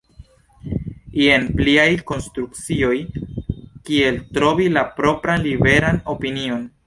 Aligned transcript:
Jen 1.23 1.43
pliaj 1.59 1.83
instrukcioj 1.99 2.95
kiel 3.89 4.17
trovi 4.39 4.67
la 4.79 4.85
propran 5.01 5.45
liberan 5.49 6.01
opinion! 6.15 6.65